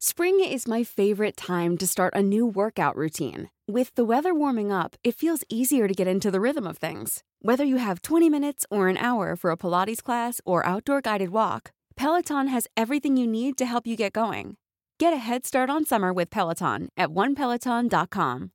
[0.00, 3.50] Spring is my favorite time to start a new workout routine.
[3.66, 7.24] With the weather warming up, it feels easier to get into the rhythm of things.
[7.42, 11.30] Whether you have 20 minutes or an hour for a Pilates class or outdoor guided
[11.30, 14.56] walk, Peloton has everything you need to help you get going.
[15.00, 18.52] Get a head start on summer with Peloton at onepeloton.com.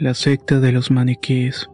[0.00, 1.68] La secta de los maniquís.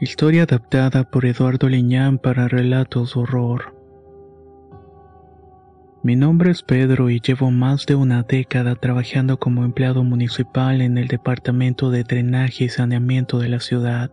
[0.00, 3.71] Historia adaptada por Eduardo Liñán para relatos horror.
[6.04, 10.98] Mi nombre es Pedro y llevo más de una década trabajando como empleado municipal en
[10.98, 14.10] el departamento de drenaje y saneamiento de la ciudad.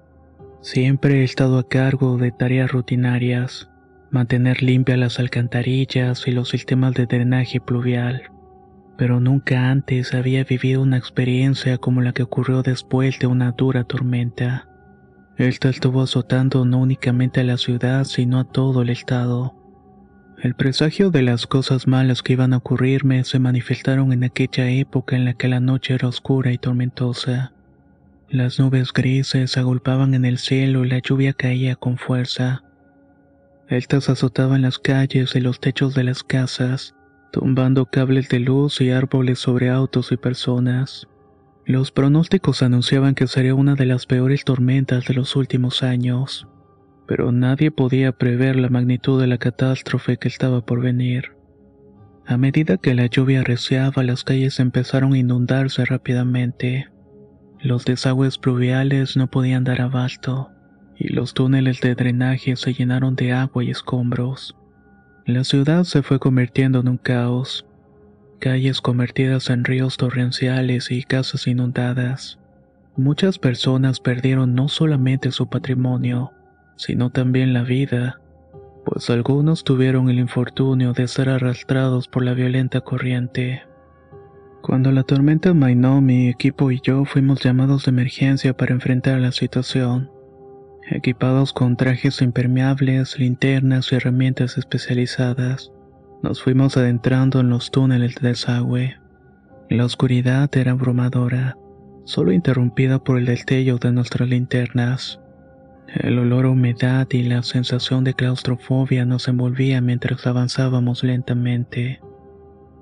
[0.61, 3.71] Siempre he estado a cargo de tareas rutinarias,
[4.11, 8.21] mantener limpias las alcantarillas y los sistemas de drenaje pluvial.
[8.95, 13.83] Pero nunca antes había vivido una experiencia como la que ocurrió después de una dura
[13.83, 14.69] tormenta.
[15.37, 19.58] Esta estuvo azotando no únicamente a la ciudad, sino a todo el estado.
[20.41, 25.17] El presagio de las cosas malas que iban a ocurrirme se manifestaron en aquella época
[25.17, 27.51] en la que la noche era oscura y tormentosa.
[28.29, 32.63] Las nubes grises agolpaban en el cielo y la lluvia caía con fuerza.
[33.67, 36.95] Estas azotaban las calles y los techos de las casas,
[37.33, 41.05] tumbando cables de luz y árboles sobre autos y personas.
[41.65, 46.47] Los pronósticos anunciaban que sería una de las peores tormentas de los últimos años
[47.09, 51.31] pero nadie podía prever la magnitud de la catástrofe que estaba por venir.
[52.27, 56.87] A medida que la lluvia arreciaba, las calles empezaron a inundarse rápidamente.
[57.61, 60.51] Los desagües pluviales no podían dar abasto,
[60.95, 64.55] y los túneles de drenaje se llenaron de agua y escombros.
[65.25, 67.65] La ciudad se fue convirtiendo en un caos.
[68.37, 72.37] Calles convertidas en ríos torrenciales y casas inundadas.
[72.95, 76.33] Muchas personas perdieron no solamente su patrimonio,
[76.79, 78.21] sino también la vida,
[78.85, 83.63] pues algunos tuvieron el infortunio de ser arrastrados por la violenta corriente.
[84.61, 89.33] Cuando la tormenta mainó, mi equipo y yo fuimos llamados de emergencia para enfrentar la
[89.33, 90.09] situación.
[90.89, 95.73] Equipados con trajes impermeables, linternas y herramientas especializadas,
[96.23, 98.97] nos fuimos adentrando en los túneles de desagüe.
[99.69, 101.57] La oscuridad era abrumadora,
[102.05, 105.19] solo interrumpida por el destello de nuestras linternas.
[105.95, 111.99] El olor a humedad y la sensación de claustrofobia nos envolvía mientras avanzábamos lentamente.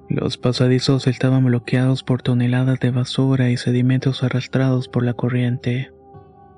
[0.10, 5.92] Los pasadizos estaban bloqueados por toneladas de basura y sedimentos arrastrados por la corriente.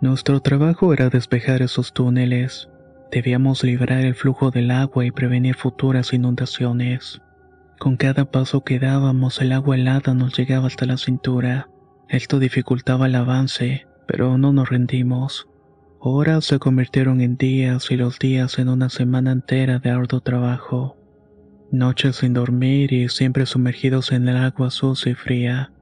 [0.01, 2.69] Nuestro trabajo era despejar esos túneles.
[3.11, 7.21] Debíamos liberar el flujo del agua y prevenir futuras inundaciones.
[7.79, 11.69] Con cada paso que dábamos el agua helada nos llegaba hasta la cintura.
[12.07, 15.47] Esto dificultaba el avance, pero no nos rendimos.
[16.01, 20.95] Horas se convirtieron en días y los días en una semana entera de arduo trabajo.
[21.73, 25.73] Noches sin dormir y siempre sumergidos en el agua sucia y fría.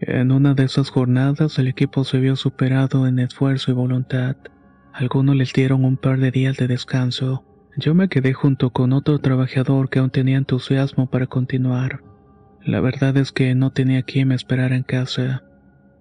[0.00, 4.36] En una de esas jornadas el equipo se vio superado en esfuerzo y voluntad.
[4.92, 7.42] Algunos les dieron un par de días de descanso.
[7.78, 12.02] Yo me quedé junto con otro trabajador que aún tenía entusiasmo para continuar.
[12.62, 15.44] La verdad es que no tenía quien me esperara en casa.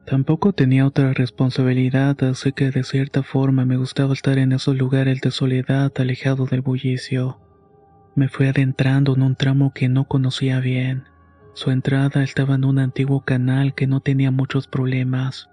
[0.10, 5.22] Tampoco tenía otra responsabilidad, así que de cierta forma me gustaba estar en esos lugares
[5.22, 7.40] de soledad alejado del bullicio.
[8.16, 11.04] Me fui adentrando en un tramo que no conocía bien.
[11.54, 15.48] Su entrada estaba en un antiguo canal que no tenía muchos problemas.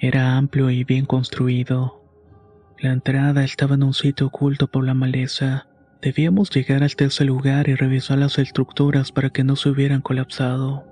[0.00, 2.02] Era amplio y bien construido.
[2.80, 5.68] La entrada estaba en un sitio oculto por la maleza.
[6.00, 10.91] Debíamos llegar hasta ese lugar y revisar las estructuras para que no se hubieran colapsado.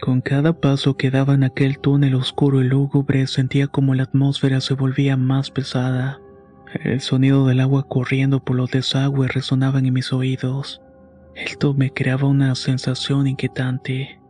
[0.00, 4.60] Con cada paso que daba en aquel túnel oscuro y lúgubre sentía como la atmósfera
[4.60, 6.20] se volvía más pesada.
[6.84, 10.82] El sonido del agua corriendo por los desagües resonaba en mis oídos.
[11.34, 14.20] Esto me creaba una sensación inquietante.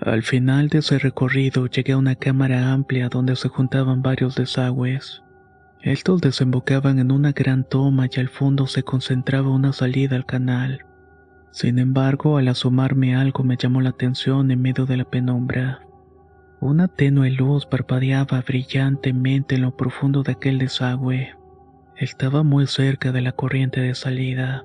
[0.00, 5.22] Al final de ese recorrido llegué a una cámara amplia donde se juntaban varios desagües.
[5.80, 10.84] Estos desembocaban en una gran toma y al fondo se concentraba una salida al canal.
[11.50, 15.80] Sin embargo, al asomarme algo me llamó la atención en medio de la penumbra.
[16.60, 21.34] Una tenue luz parpadeaba brillantemente en lo profundo de aquel desagüe.
[21.96, 24.64] Estaba muy cerca de la corriente de salida.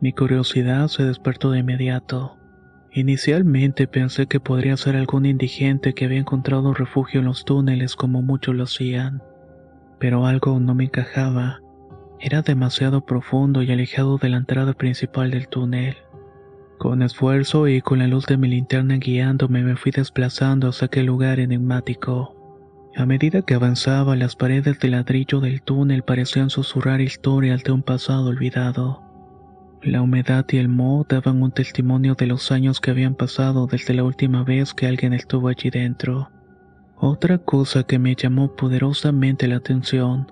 [0.00, 2.36] Mi curiosidad se despertó de inmediato.
[2.92, 8.22] Inicialmente pensé que podría ser algún indigente que había encontrado refugio en los túneles como
[8.22, 9.22] muchos lo hacían.
[9.98, 11.60] Pero algo no me encajaba.
[12.20, 15.96] Era demasiado profundo y alejado de la entrada principal del túnel.
[16.78, 21.06] Con esfuerzo y con la luz de mi linterna guiándome me fui desplazando hacia aquel
[21.06, 22.36] lugar enigmático.
[22.94, 27.82] A medida que avanzaba, las paredes de ladrillo del túnel parecían susurrar historias de un
[27.82, 29.02] pasado olvidado.
[29.82, 33.94] La humedad y el moho daban un testimonio de los años que habían pasado desde
[33.94, 36.30] la última vez que alguien estuvo allí dentro.
[36.96, 40.30] Otra cosa que me llamó poderosamente la atención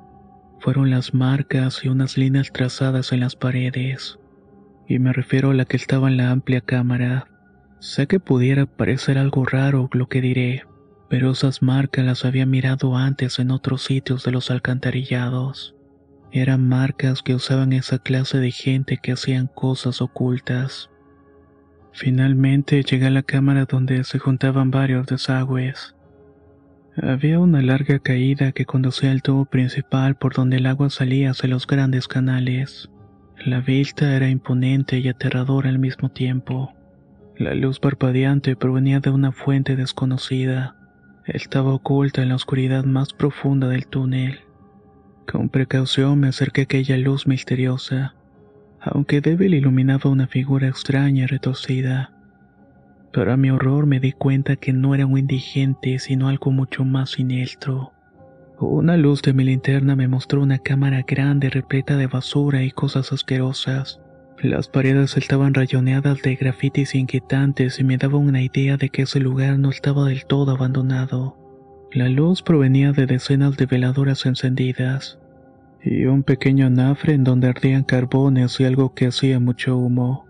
[0.61, 4.19] fueron las marcas y unas líneas trazadas en las paredes.
[4.89, 7.29] Y me refiero a la que estaba en la amplia cámara.
[7.81, 10.65] Sé que pudiera parecer algo raro lo que diré,
[11.09, 15.75] pero esas marcas las había mirado antes en otros sitios de los alcantarillados.
[16.33, 20.91] Eran marcas que usaban esa clase de gente que hacían cosas ocultas.
[21.93, 25.95] Finalmente llegué a la cámara donde se juntaban varios desagües.
[26.97, 31.49] Había una larga caída que conducía al tubo principal por donde el agua salía hacia
[31.49, 32.91] los grandes canales.
[33.47, 36.75] La vista era imponente y aterradora al mismo tiempo.
[37.37, 40.75] La luz parpadeante provenía de una fuente desconocida.
[41.27, 44.41] Estaba oculta en la oscuridad más profunda del túnel.
[45.31, 48.17] Con precaución me acerqué a aquella luz misteriosa,
[48.81, 52.11] aunque débil iluminaba una figura extraña y retorcida.
[53.13, 57.11] Para mi horror me di cuenta que no era un indigente, sino algo mucho más
[57.11, 57.93] siniestro.
[58.59, 63.13] Una luz de mi linterna me mostró una cámara grande repleta de basura y cosas
[63.13, 64.01] asquerosas.
[64.43, 69.21] Las paredes estaban rayoneadas de grafitis inquietantes y me daba una idea de que ese
[69.21, 71.37] lugar no estaba del todo abandonado.
[71.93, 75.19] La luz provenía de decenas de veladoras encendidas
[75.83, 80.25] y un pequeño anafre en donde ardían carbones y algo que hacía mucho humo.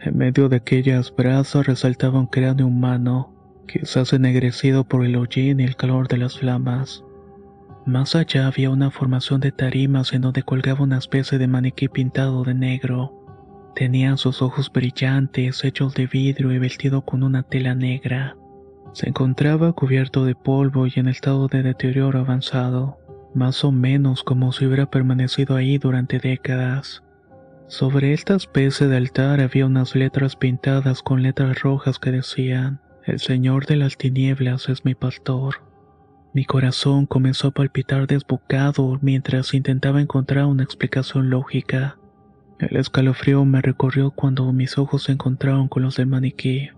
[0.00, 3.32] En medio de aquellas brasas resaltaba un cráneo humano,
[3.68, 7.05] quizás ennegrecido por el hollín y el calor de las flamas.
[7.86, 12.42] Más allá había una formación de tarimas en donde colgaba una especie de maniquí pintado
[12.42, 13.12] de negro.
[13.76, 18.36] Tenía sus ojos brillantes, hechos de vidrio y vestido con una tela negra.
[18.92, 22.98] Se encontraba cubierto de polvo y en estado de deterioro avanzado,
[23.36, 27.04] más o menos como si hubiera permanecido ahí durante décadas.
[27.68, 33.20] Sobre esta especie de altar había unas letras pintadas con letras rojas que decían, El
[33.20, 35.62] Señor de las Tinieblas es mi pastor.
[36.36, 41.96] Mi corazón comenzó a palpitar desbocado mientras intentaba encontrar una explicación lógica.
[42.58, 46.68] El escalofrío me recorrió cuando mis ojos se encontraron con los del maniquí.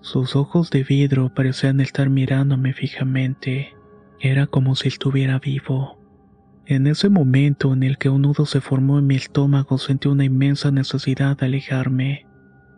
[0.00, 3.74] Sus ojos de vidrio parecían estar mirándome fijamente.
[4.20, 5.98] Era como si estuviera vivo.
[6.66, 10.24] En ese momento en el que un nudo se formó en mi estómago sentí una
[10.24, 12.28] inmensa necesidad de alejarme.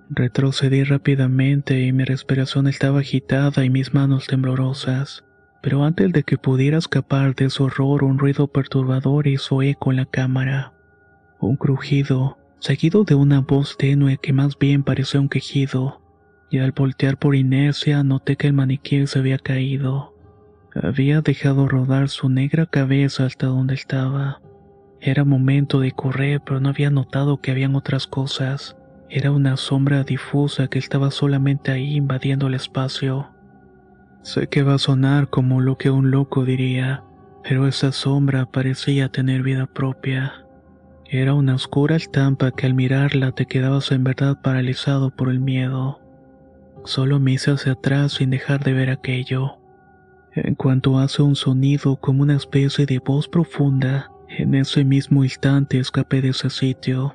[0.08, 5.26] Retrocedí rápidamente y mi respiración estaba agitada y mis manos temblorosas.
[5.62, 9.96] Pero antes de que pudiera escapar de su horror un ruido perturbador hizo eco en
[9.96, 10.74] la cámara.
[11.40, 16.02] Un crujido, seguido de una voz tenue que más bien parecía un quejido
[16.52, 20.14] y al voltear por inercia noté que el maniquí se había caído.
[20.74, 24.42] Había dejado rodar su negra cabeza hasta donde estaba.
[25.00, 28.76] Era momento de correr, pero no había notado que habían otras cosas.
[29.08, 33.30] Era una sombra difusa que estaba solamente ahí invadiendo el espacio.
[34.22, 37.02] Sé que va a sonar como lo que un loco diría,
[37.42, 40.46] pero esa sombra parecía tener vida propia.
[41.06, 46.00] Era una oscura estampa que al mirarla te quedabas en verdad paralizado por el miedo.
[46.84, 49.58] Solo me hice hacia atrás sin dejar de ver aquello.
[50.34, 55.78] En cuanto hace un sonido como una especie de voz profunda, en ese mismo instante
[55.78, 57.14] escapé de ese sitio.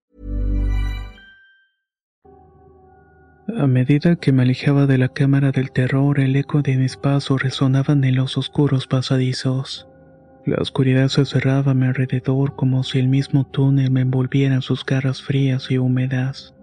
[3.57, 7.43] A medida que me alejaba de la cámara del terror, el eco de mis pasos
[7.43, 9.87] resonaban en los oscuros pasadizos.
[10.45, 14.61] La oscuridad se cerraba a mi alrededor como si el mismo túnel me envolviera en
[14.61, 16.55] sus garras frías y húmedas.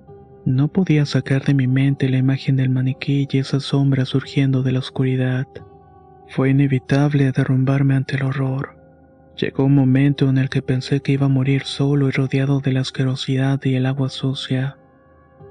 [0.47, 4.73] No podía sacar de mi mente la imagen del maniquí y esa sombra surgiendo de
[4.73, 5.47] la oscuridad.
[6.29, 8.77] Fue inevitable derrumbarme ante el horror.
[9.37, 12.73] Llegó un momento en el que pensé que iba a morir solo y rodeado de
[12.73, 14.79] la asquerosidad y el agua sucia.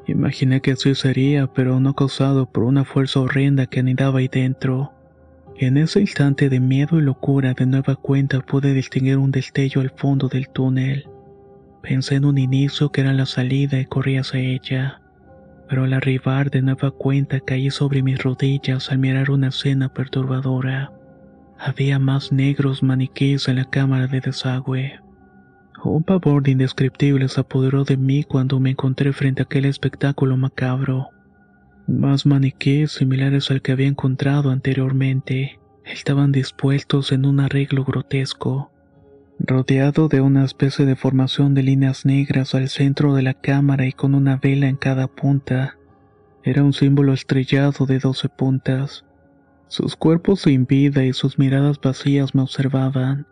[0.07, 4.93] Imaginé que así sería, pero no causado por una fuerza horrenda que anidaba ahí dentro.
[5.57, 9.89] En ese instante de miedo y locura de nueva cuenta pude distinguir un destello al
[9.89, 11.09] fondo del túnel.
[11.81, 15.01] Pensé en un inicio que era la salida y corrí hacia ella.
[15.67, 20.93] Pero al arribar de nueva cuenta caí sobre mis rodillas al mirar una escena perturbadora.
[21.59, 25.01] Había más negros maniquíes en la cámara de desagüe.
[25.89, 31.11] Un pavor indescriptible se apoderó de mí cuando me encontré frente a aquel espectáculo macabro.
[31.87, 38.69] Más maniquíes similares al que había encontrado anteriormente estaban dispuestos en un arreglo grotesco,
[39.39, 43.93] rodeado de una especie de formación de líneas negras al centro de la cámara y
[43.93, 45.77] con una vela en cada punta.
[46.43, 49.05] Era un símbolo estrellado de doce puntas.
[49.69, 53.25] Sus cuerpos sin vida y sus miradas vacías me observaban.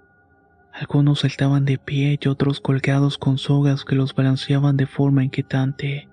[0.77, 6.09] Algunos estaban de pie y otros colgados con sogas que los balanceaban de forma inquietante.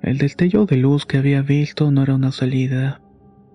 [0.00, 3.02] El destello de luz que había visto no era una salida,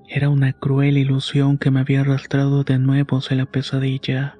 [0.08, 4.38] era una cruel ilusión que me había arrastrado de nuevo hacia la pesadilla.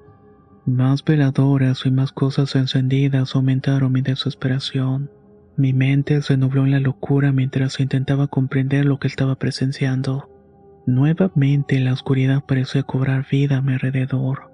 [0.66, 5.10] Más veladoras y más cosas encendidas aumentaron mi desesperación.
[5.56, 10.28] Mi mente se nubló en la locura mientras intentaba comprender lo que estaba presenciando.
[10.86, 14.49] Nuevamente la oscuridad parecía cobrar vida a mi alrededor.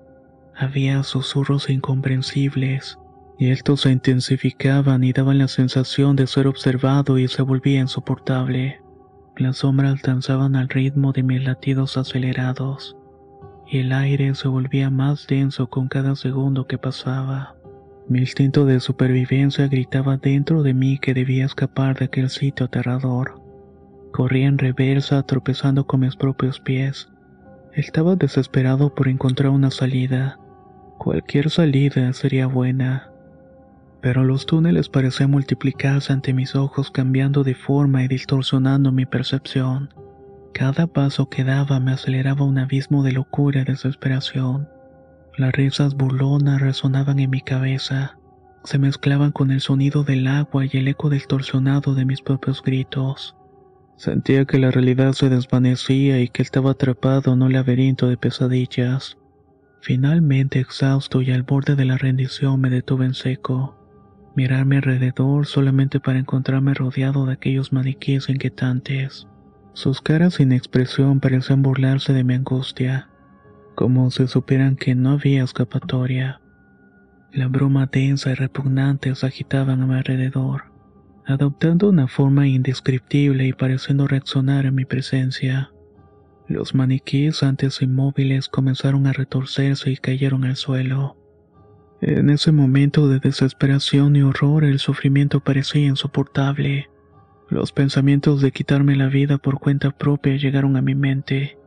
[0.59, 2.99] Había susurros incomprensibles,
[3.39, 8.81] y estos se intensificaban y daban la sensación de ser observado y se volvía insoportable.
[9.37, 12.97] Las sombras danzaban al ritmo de mis latidos acelerados,
[13.67, 17.55] y el aire se volvía más denso con cada segundo que pasaba.
[18.09, 23.43] Mi instinto de supervivencia gritaba dentro de mí que debía escapar de aquel sitio aterrador.
[24.11, 27.11] Corrí en reversa tropezando con mis propios pies.
[27.75, 30.39] Estaba desesperado por encontrar una salida
[30.99, 33.11] Cualquier salida sería buena.
[34.01, 39.93] Pero los túneles parecían multiplicarse ante mis ojos cambiando de forma y distorsionando mi percepción.
[40.53, 44.69] Cada paso que daba me aceleraba un abismo de locura y desesperación.
[45.37, 48.17] Las risas burlonas resonaban en mi cabeza,
[48.67, 53.37] se mezclaban con el sonido del agua y el eco distorsionado de mis propios gritos.
[53.97, 59.17] Sentía que la realidad se desvanecía y que estaba atrapado en un laberinto de pesadillas.
[59.87, 63.77] Finalmente, exhausto y al borde de la rendición, me detuve en seco.
[64.35, 69.29] Mirarme alrededor solamente para encontrarme rodeado de aquellos maniquíes inquietantes.
[69.75, 73.11] Sus caras sin expresión parecían burlarse de mi angustia,
[73.77, 76.41] como si supieran que no había escapatoria.
[77.31, 80.65] La bruma densa y repugnante se agitaban a mi alrededor,
[81.27, 85.71] adoptando una forma indescriptible y pareciendo reaccionar a mi presencia.
[86.49, 91.17] Los maniquíes antes inmóviles comenzaron a retorcerse y cayeron al suelo.
[92.01, 96.89] En ese momento de desesperación y horror el sufrimiento parecía insoportable.
[97.49, 101.59] Los pensamientos de quitarme la vida por cuenta propia llegaron a mi mente.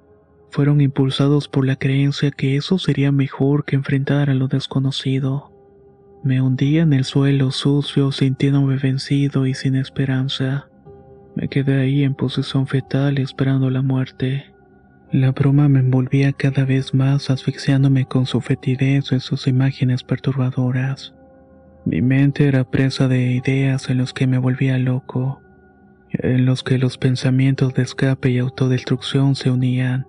[0.51, 5.51] Fueron impulsados por la creencia que eso sería mejor que enfrentar a lo desconocido.
[6.23, 10.69] Me hundía en el suelo sucio, sintiéndome vencido y sin esperanza.
[11.35, 14.53] Me quedé ahí en posición fetal esperando la muerte.
[15.11, 21.15] La bruma me envolvía cada vez más asfixiándome con su fetidez y sus imágenes perturbadoras.
[21.83, 25.41] Mi mente era presa de ideas en los que me volvía loco,
[26.11, 30.05] en los que los pensamientos de escape y autodestrucción se unían,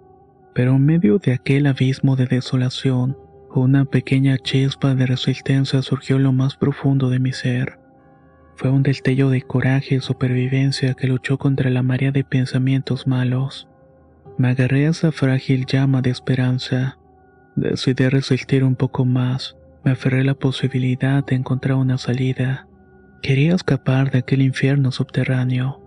[0.55, 3.17] pero en medio de aquel abismo de desolación,
[3.55, 7.79] una pequeña chispa de resistencia surgió lo más profundo de mi ser.
[8.55, 13.70] Fue un destello de coraje y supervivencia que luchó contra la marea de pensamientos malos.
[14.41, 16.97] Me agarré a esa frágil llama de esperanza.
[17.57, 19.55] Decidí resistir un poco más.
[19.85, 22.67] Me aferré a la posibilidad de encontrar una salida.
[23.21, 25.83] Quería escapar de aquel infierno subterráneo.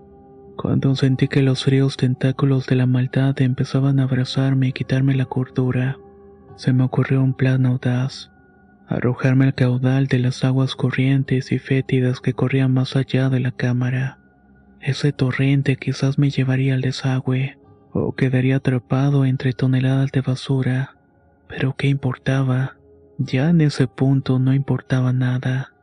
[0.56, 5.26] Cuando sentí que los fríos tentáculos de la maldad empezaban a abrazarme y quitarme la
[5.26, 5.98] cordura,
[6.56, 8.30] se me ocurrió un plan audaz.
[8.88, 13.52] Arrojarme al caudal de las aguas corrientes y fétidas que corrían más allá de la
[13.52, 14.20] cámara.
[14.80, 17.58] Ese torrente quizás me llevaría al desagüe
[17.94, 20.96] o quedaría atrapado entre toneladas de basura.
[21.48, 22.76] Pero ¿qué importaba?
[23.18, 25.74] Ya en ese punto no importaba nada.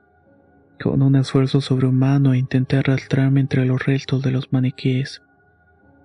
[0.82, 5.22] Con un esfuerzo sobrehumano intenté arrastrarme entre los restos de los maniquíes.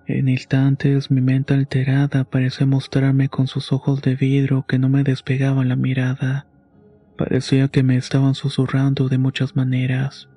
[0.06, 5.02] En instantes mi mente alterada parecía mostrarme con sus ojos de vidrio que no me
[5.02, 6.46] despegaban la mirada.
[7.16, 10.28] Parecía que me estaban susurrando de muchas maneras.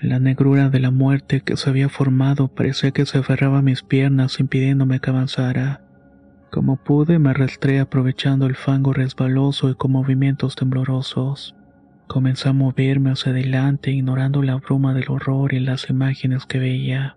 [0.00, 3.82] La negrura de la muerte que se había formado parecía que se aferraba a mis
[3.82, 5.80] piernas impidiéndome que avanzara.
[6.50, 11.54] Como pude me arrastré aprovechando el fango resbaloso y con movimientos temblorosos.
[12.08, 17.16] Comencé a moverme hacia adelante, ignorando la bruma del horror y las imágenes que veía.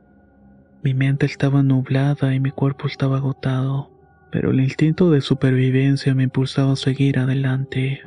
[0.82, 3.92] Mi mente estaba nublada y mi cuerpo estaba agotado,
[4.32, 8.02] pero el instinto de supervivencia me impulsaba a seguir adelante.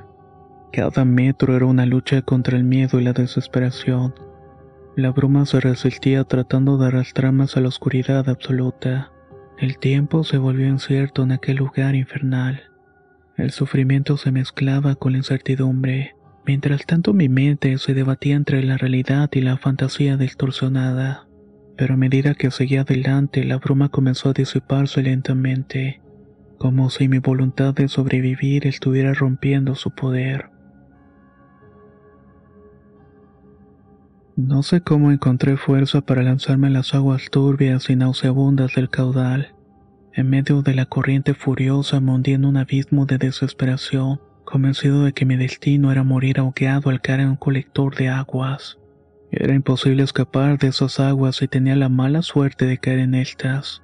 [0.73, 4.15] Cada metro era una lucha contra el miedo y la desesperación.
[4.95, 9.11] La bruma se resistía tratando de arrastrarme a la oscuridad absoluta.
[9.59, 12.65] El tiempo se volvió incierto en aquel lugar infernal.
[13.39, 18.77] El sufrimiento se mezclaba con la incertidumbre, mientras tanto mi mente se debatía entre la
[18.77, 21.27] realidad y la fantasía distorsionada.
[21.79, 26.03] Pero a medida que seguía adelante, la bruma comenzó a disiparse lentamente,
[26.59, 30.52] como si mi voluntad de sobrevivir estuviera rompiendo su poder.
[34.45, 39.55] No sé cómo encontré fuerza para lanzarme a las aguas turbias y nauseabundas del caudal.
[40.15, 45.13] En medio de la corriente furiosa me hundí en un abismo de desesperación, convencido de
[45.13, 48.79] que mi destino era morir ahogado al caer en un colector de aguas.
[49.31, 53.81] Era imposible escapar de esas aguas y tenía la mala suerte de caer en estas.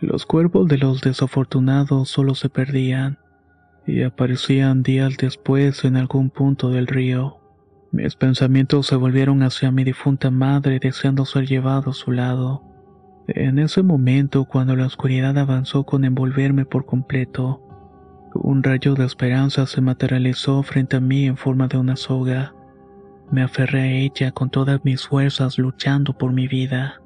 [0.00, 3.18] Los cuerpos de los desafortunados solo se perdían
[3.88, 7.35] y aparecían días después en algún punto del río.
[7.96, 12.62] Mis pensamientos se volvieron hacia mi difunta madre deseando ser llevado a su lado.
[13.26, 17.62] En ese momento, cuando la oscuridad avanzó con envolverme por completo,
[18.34, 22.54] un rayo de esperanza se materializó frente a mí en forma de una soga.
[23.30, 27.00] Me aferré a ella con todas mis fuerzas luchando por mi vida.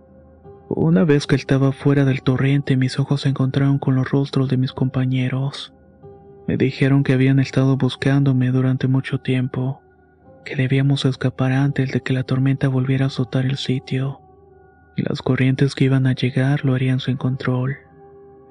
[0.69, 4.57] Una vez que estaba fuera del torrente, mis ojos se encontraron con los rostros de
[4.57, 5.73] mis compañeros.
[6.49, 9.83] Me dijeron que habían estado buscándome durante mucho tiempo
[10.45, 14.21] que debíamos escapar antes de que la tormenta volviera a azotar el sitio.
[14.97, 17.77] Las corrientes que iban a llegar lo harían sin control.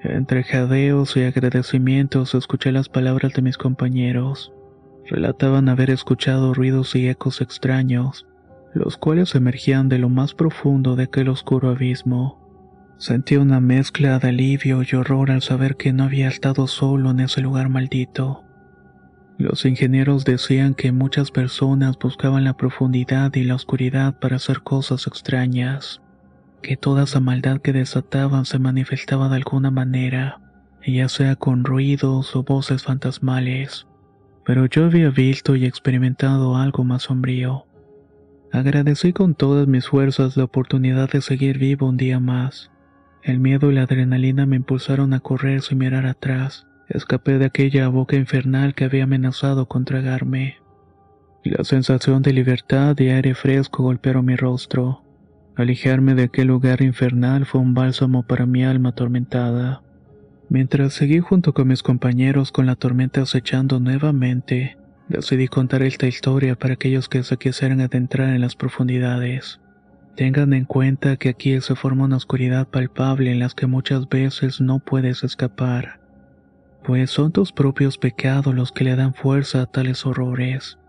[0.01, 4.53] Entre jadeos y agradecimientos escuché las palabras de mis compañeros.
[5.05, 8.25] Relataban haber escuchado ruidos y ecos extraños,
[8.73, 12.39] los cuales emergían de lo más profundo de aquel oscuro abismo.
[12.97, 17.21] Sentí una mezcla de alivio y horror al saber que no había estado solo en
[17.21, 18.43] ese lugar maldito.
[19.39, 25.07] Los ingenieros decían que muchas personas buscaban la profundidad y la oscuridad para hacer cosas
[25.07, 26.01] extrañas,
[26.61, 30.41] que toda esa maldad que desataban se manifestaba de alguna manera,
[30.85, 33.87] ya sea con ruidos o voces fantasmales.
[34.43, 37.65] Pero yo había visto y experimentado algo más sombrío.
[38.51, 42.71] Agradecí con todas mis fuerzas la oportunidad de seguir vivo un día más.
[43.23, 47.87] El miedo y la adrenalina me impulsaron a correr sin mirar atrás Escapé de aquella
[47.87, 50.57] boca infernal que había amenazado con tragarme.
[51.43, 55.03] La sensación de libertad y aire fresco golpearon mi rostro.
[55.55, 59.83] Alejarme de aquel lugar infernal fue un bálsamo para mi alma atormentada.
[60.49, 64.75] Mientras seguí junto con mis compañeros con la tormenta acechando nuevamente,
[65.09, 69.59] decidí contar esta historia para aquellos que se quisieran adentrar en las profundidades.
[70.15, 74.59] Tengan en cuenta que aquí se forma una oscuridad palpable en las que muchas veces
[74.59, 75.99] no puedes escapar
[76.89, 80.79] pues son tus propios pecados los que le dan fuerza a tales horrores.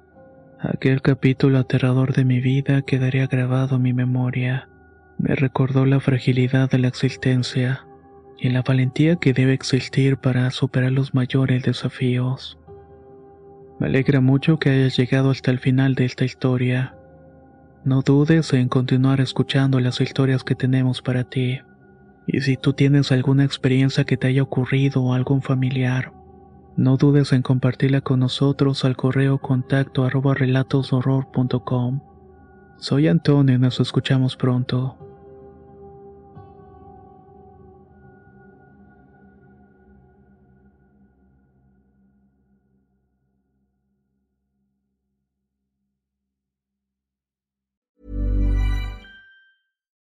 [0.58, 4.70] Aquel capítulo aterrador de mi vida quedaría grabado en mi memoria.
[5.18, 7.84] Me recordó la fragilidad de la existencia
[8.38, 12.58] y la valentía que debe existir para superar los mayores desafíos.
[13.78, 16.96] Me alegra mucho que hayas llegado hasta el final de esta historia.
[17.84, 21.60] No dudes en continuar escuchando las historias que tenemos para ti.
[22.32, 26.12] Y si tú tienes alguna experiencia que te haya ocurrido o algún familiar,
[26.76, 32.00] no dudes en compartirla con nosotros al correo contacto arroba relatoshorror.com.
[32.78, 35.09] Soy Antonio y nos escuchamos pronto.